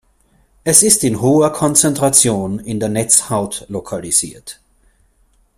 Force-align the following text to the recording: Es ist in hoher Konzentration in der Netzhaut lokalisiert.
Es 0.63 0.81
ist 0.81 1.03
in 1.03 1.21
hoher 1.21 1.53
Konzentration 1.53 2.57
in 2.57 2.79
der 2.79 2.89
Netzhaut 2.89 3.65
lokalisiert. 3.69 4.59